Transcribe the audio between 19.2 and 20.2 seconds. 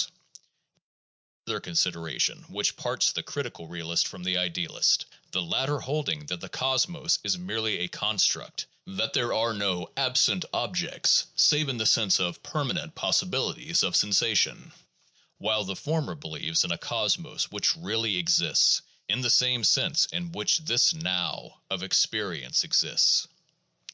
the same sense